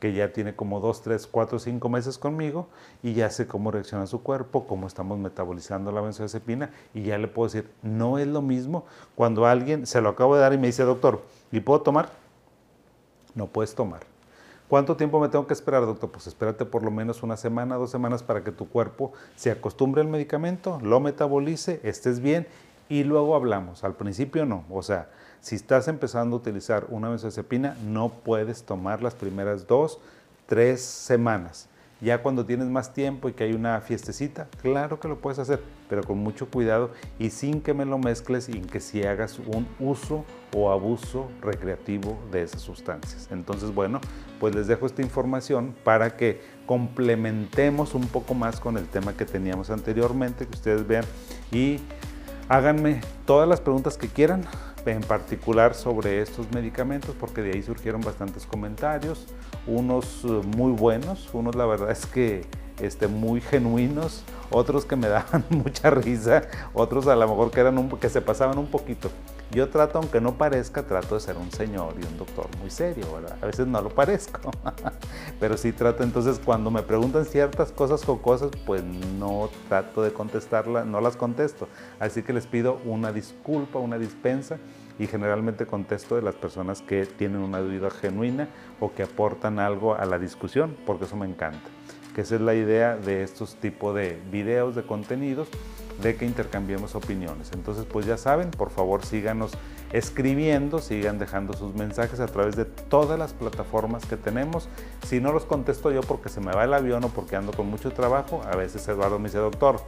que 0.00 0.12
ya 0.12 0.32
tiene 0.32 0.56
como 0.56 0.80
dos, 0.80 1.02
tres, 1.02 1.28
cuatro, 1.28 1.60
cinco 1.60 1.88
meses 1.88 2.18
conmigo 2.18 2.66
y 3.00 3.14
ya 3.14 3.30
sé 3.30 3.46
cómo 3.46 3.70
reacciona 3.70 4.08
su 4.08 4.24
cuerpo, 4.24 4.66
cómo 4.66 4.88
estamos 4.88 5.20
metabolizando 5.20 5.92
la 5.92 6.00
benzodiazepina 6.00 6.70
y 6.94 7.04
ya 7.04 7.16
le 7.16 7.28
puedo 7.28 7.46
decir, 7.46 7.70
no 7.84 8.18
es 8.18 8.26
lo 8.26 8.42
mismo 8.42 8.86
cuando 9.14 9.46
alguien 9.46 9.86
se 9.86 10.00
lo 10.00 10.08
acabo 10.08 10.34
de 10.34 10.40
dar 10.40 10.52
y 10.52 10.58
me 10.58 10.66
dice, 10.66 10.82
doctor, 10.82 11.22
¿y 11.52 11.60
puedo 11.60 11.82
tomar? 11.82 12.10
No 13.36 13.46
puedes 13.46 13.72
tomar. 13.76 14.09
¿Cuánto 14.70 14.96
tiempo 14.96 15.18
me 15.18 15.28
tengo 15.28 15.48
que 15.48 15.52
esperar, 15.52 15.84
doctor? 15.84 16.12
Pues 16.12 16.28
espérate 16.28 16.64
por 16.64 16.84
lo 16.84 16.92
menos 16.92 17.24
una 17.24 17.36
semana, 17.36 17.74
dos 17.74 17.90
semanas 17.90 18.22
para 18.22 18.44
que 18.44 18.52
tu 18.52 18.68
cuerpo 18.68 19.12
se 19.34 19.50
acostumbre 19.50 20.00
al 20.00 20.06
medicamento, 20.06 20.78
lo 20.80 21.00
metabolice, 21.00 21.80
estés 21.82 22.20
bien 22.20 22.46
y 22.88 23.02
luego 23.02 23.34
hablamos. 23.34 23.82
Al 23.82 23.96
principio 23.96 24.46
no, 24.46 24.64
o 24.70 24.84
sea, 24.84 25.08
si 25.40 25.56
estás 25.56 25.88
empezando 25.88 26.36
a 26.36 26.38
utilizar 26.38 26.86
una 26.88 27.08
benzodiazepina, 27.08 27.76
no 27.84 28.10
puedes 28.10 28.62
tomar 28.62 29.02
las 29.02 29.16
primeras 29.16 29.66
dos, 29.66 29.98
tres 30.46 30.82
semanas. 30.82 31.68
Ya 32.00 32.22
cuando 32.22 32.46
tienes 32.46 32.68
más 32.68 32.94
tiempo 32.94 33.28
y 33.28 33.32
que 33.32 33.44
hay 33.44 33.52
una 33.52 33.80
fiestecita, 33.80 34.48
claro 34.62 34.98
que 34.98 35.08
lo 35.08 35.18
puedes 35.18 35.38
hacer, 35.38 35.62
pero 35.88 36.02
con 36.02 36.18
mucho 36.18 36.48
cuidado 36.48 36.90
y 37.18 37.30
sin 37.30 37.60
que 37.60 37.74
me 37.74 37.84
lo 37.84 37.98
mezcles 37.98 38.48
y 38.48 38.60
que 38.60 38.80
si 38.80 39.02
hagas 39.02 39.38
un 39.38 39.68
uso 39.78 40.24
o 40.56 40.70
abuso 40.70 41.28
recreativo 41.42 42.18
de 42.32 42.42
esas 42.42 42.62
sustancias. 42.62 43.28
Entonces, 43.30 43.74
bueno, 43.74 44.00
pues 44.38 44.54
les 44.54 44.66
dejo 44.66 44.86
esta 44.86 45.02
información 45.02 45.74
para 45.84 46.16
que 46.16 46.40
complementemos 46.64 47.94
un 47.94 48.06
poco 48.06 48.32
más 48.34 48.60
con 48.60 48.78
el 48.78 48.86
tema 48.86 49.14
que 49.14 49.26
teníamos 49.26 49.70
anteriormente, 49.70 50.46
que 50.46 50.54
ustedes 50.54 50.86
vean 50.86 51.04
y 51.52 51.78
háganme 52.50 53.00
todas 53.26 53.48
las 53.48 53.60
preguntas 53.60 53.96
que 53.96 54.08
quieran 54.08 54.44
en 54.84 55.02
particular 55.02 55.72
sobre 55.74 56.20
estos 56.20 56.50
medicamentos 56.52 57.14
porque 57.18 57.42
de 57.42 57.52
ahí 57.52 57.62
surgieron 57.62 58.00
bastantes 58.00 58.44
comentarios, 58.44 59.26
unos 59.68 60.24
eh, 60.24 60.28
muy 60.56 60.72
buenos, 60.72 61.28
unos 61.32 61.54
la 61.54 61.64
verdad 61.64 61.92
es 61.92 62.06
que 62.06 62.44
este, 62.80 63.06
muy 63.06 63.40
genuinos, 63.40 64.24
otros 64.50 64.84
que 64.84 64.96
me 64.96 65.06
daban 65.08 65.44
mucha 65.50 65.90
risa, 65.90 66.42
otros 66.74 67.06
a 67.06 67.14
lo 67.14 67.28
mejor 67.28 67.52
que, 67.52 67.60
eran 67.60 67.88
que 67.88 68.08
se 68.08 68.20
pasaban 68.20 68.58
un 68.58 68.66
poquito. 68.66 69.10
Yo 69.52 69.68
trato, 69.68 69.98
aunque 69.98 70.20
no 70.20 70.34
parezca, 70.34 70.84
trato 70.84 71.16
de 71.16 71.20
ser 71.20 71.36
un 71.36 71.50
señor 71.50 71.94
y 72.00 72.06
un 72.06 72.16
doctor 72.16 72.46
muy 72.60 72.70
serio, 72.70 73.12
¿verdad? 73.12 73.36
A 73.42 73.46
veces 73.46 73.66
no 73.66 73.82
lo 73.82 73.90
parezco, 73.90 74.50
pero 75.40 75.56
sí 75.56 75.72
trato, 75.72 76.04
entonces 76.04 76.40
cuando 76.44 76.70
me 76.70 76.82
preguntan 76.82 77.24
ciertas 77.24 77.72
cosas 77.72 78.08
o 78.08 78.22
cosas, 78.22 78.50
pues 78.64 78.84
no 78.84 79.50
trato 79.68 80.02
de 80.02 80.12
contestarlas, 80.12 80.86
no 80.86 81.00
las 81.00 81.16
contesto. 81.16 81.68
Así 81.98 82.22
que 82.22 82.32
les 82.32 82.46
pido 82.46 82.80
una 82.84 83.12
disculpa, 83.12 83.80
una 83.80 83.98
dispensa 83.98 84.58
y 85.00 85.06
generalmente 85.06 85.66
contesto 85.66 86.14
de 86.14 86.22
las 86.22 86.34
personas 86.36 86.82
que 86.82 87.06
tienen 87.06 87.40
una 87.40 87.58
duda 87.58 87.90
genuina 87.90 88.48
o 88.78 88.92
que 88.92 89.02
aportan 89.02 89.58
algo 89.58 89.94
a 89.94 90.04
la 90.04 90.18
discusión, 90.18 90.76
porque 90.86 91.06
eso 91.06 91.16
me 91.16 91.26
encanta. 91.26 91.68
Que 92.14 92.20
esa 92.20 92.36
es 92.36 92.40
la 92.40 92.54
idea 92.54 92.96
de 92.96 93.22
estos 93.22 93.56
tipos 93.56 93.94
de 93.94 94.20
videos, 94.30 94.76
de 94.76 94.82
contenidos, 94.82 95.48
de 96.02 96.16
que 96.16 96.24
intercambiemos 96.24 96.94
opiniones. 96.94 97.50
Entonces, 97.52 97.84
pues 97.84 98.06
ya 98.06 98.16
saben, 98.16 98.50
por 98.50 98.70
favor 98.70 99.04
síganos 99.04 99.52
escribiendo, 99.92 100.78
sigan 100.78 101.18
dejando 101.18 101.52
sus 101.52 101.74
mensajes 101.74 102.20
a 102.20 102.26
través 102.26 102.56
de 102.56 102.64
todas 102.64 103.18
las 103.18 103.32
plataformas 103.32 104.06
que 104.06 104.16
tenemos. 104.16 104.68
Si 105.06 105.20
no 105.20 105.32
los 105.32 105.44
contesto 105.44 105.90
yo 105.90 106.00
porque 106.02 106.28
se 106.28 106.40
me 106.40 106.52
va 106.52 106.64
el 106.64 106.74
avión 106.74 107.04
o 107.04 107.08
porque 107.08 107.36
ando 107.36 107.52
con 107.52 107.66
mucho 107.68 107.90
trabajo, 107.90 108.42
a 108.50 108.56
veces 108.56 108.86
Eduardo 108.88 109.18
me 109.18 109.28
dice, 109.28 109.38
doctor, 109.38 109.80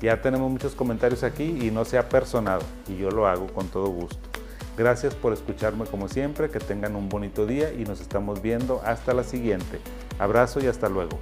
ya 0.00 0.20
tenemos 0.22 0.50
muchos 0.50 0.74
comentarios 0.74 1.22
aquí 1.24 1.58
y 1.60 1.70
no 1.70 1.84
se 1.84 1.98
ha 1.98 2.08
personado 2.08 2.62
y 2.86 2.96
yo 2.96 3.10
lo 3.10 3.26
hago 3.26 3.46
con 3.48 3.68
todo 3.68 3.88
gusto. 3.88 4.28
Gracias 4.76 5.16
por 5.16 5.32
escucharme 5.32 5.86
como 5.86 6.08
siempre, 6.08 6.50
que 6.50 6.60
tengan 6.60 6.94
un 6.94 7.08
bonito 7.08 7.46
día 7.46 7.72
y 7.72 7.84
nos 7.84 8.00
estamos 8.00 8.42
viendo 8.42 8.80
hasta 8.84 9.12
la 9.12 9.24
siguiente. 9.24 9.80
Abrazo 10.20 10.60
y 10.60 10.66
hasta 10.66 10.88
luego. 10.88 11.18